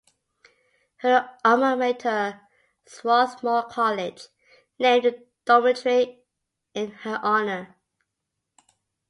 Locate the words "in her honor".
6.73-7.75